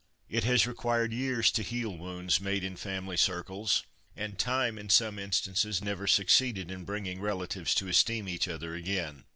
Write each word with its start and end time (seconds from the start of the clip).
It 0.29 0.43
has 0.45 0.65
required 0.65 1.13
years 1.13 1.51
to 1.51 1.61
heal 1.61 1.95
wounds 1.95 2.41
made 2.41 2.63
in 2.63 2.75
family 2.75 3.17
circles, 3.17 3.83
and 4.17 4.39
time 4.39 4.79
in 4.79 4.89
some 4.89 5.19
instances 5.19 5.79
never 5.83 6.07
succeeded 6.07 6.71
in 6.71 6.85
bringing 6.85 7.21
relatives 7.21 7.75
to 7.75 7.87
esteem 7.87 8.27
each 8.27 8.47
other 8.47 8.73
again. 8.73 9.25